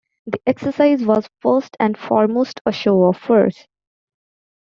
[0.25, 3.67] The exercise was first and foremost a show of force.